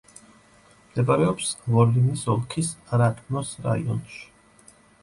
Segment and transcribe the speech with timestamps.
[0.85, 4.25] მდებარეობს ვოლინის ოლქის რატნოს რაიონში.